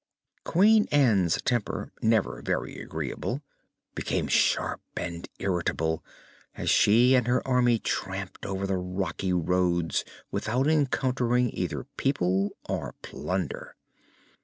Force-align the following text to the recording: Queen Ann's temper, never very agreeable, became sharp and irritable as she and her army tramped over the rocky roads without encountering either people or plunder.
Queen 0.43 0.87
Ann's 0.91 1.39
temper, 1.43 1.91
never 2.01 2.41
very 2.41 2.81
agreeable, 2.81 3.43
became 3.93 4.27
sharp 4.27 4.81
and 4.97 5.29
irritable 5.37 6.03
as 6.55 6.71
she 6.71 7.13
and 7.13 7.27
her 7.27 7.47
army 7.47 7.77
tramped 7.77 8.43
over 8.43 8.65
the 8.65 8.77
rocky 8.77 9.31
roads 9.31 10.03
without 10.31 10.65
encountering 10.65 11.51
either 11.53 11.83
people 11.97 12.49
or 12.67 12.95
plunder. 13.03 13.75